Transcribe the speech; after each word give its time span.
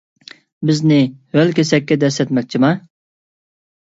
بىزنى 0.69 0.97
ھۆل 1.39 1.53
كېسەككە 1.59 1.99
دەسسەتمەكچىما؟ 2.05 2.73